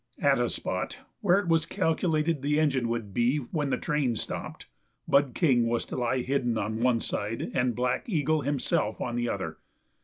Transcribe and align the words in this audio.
At 0.17 0.39
a 0.39 0.49
spot 0.49 0.97
where 1.19 1.37
it 1.37 1.47
was 1.47 1.67
calculated 1.67 2.41
the 2.41 2.59
engine 2.59 2.87
would 2.89 3.13
be 3.13 3.37
when 3.37 3.69
the 3.69 3.77
train 3.77 4.15
stopped, 4.15 4.65
Bud 5.07 5.35
King 5.35 5.67
was 5.67 5.85
to 5.85 5.95
lie 5.95 6.23
hidden 6.23 6.57
on 6.57 6.79
one 6.79 7.01
side, 7.01 7.51
and 7.53 7.75
Black 7.75 8.09
Eagle 8.09 8.41
himself 8.41 8.99
on 8.99 9.15
the 9.15 9.29
other. 9.29 9.59